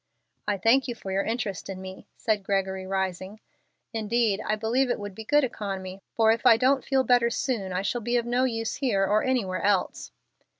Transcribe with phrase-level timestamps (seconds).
[0.47, 3.39] "I thank you for your interest in me," said Gregory, rising.
[3.93, 7.71] "Indeed, I believe it would be good economy, for if I don't feel better soon
[7.71, 10.11] I shall be of no use here or anywhere else."